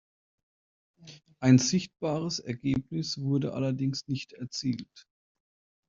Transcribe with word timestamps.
Ein 1.39 1.59
sichtbares 1.59 2.39
Ergebnis 2.39 3.21
wurde 3.21 3.53
allerdings 3.53 4.07
nicht 4.07 4.33
erzielt. 4.33 5.05